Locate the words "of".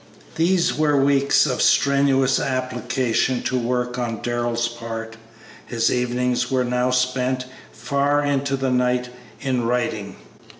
1.45-1.61